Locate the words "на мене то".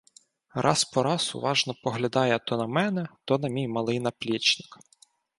2.57-3.37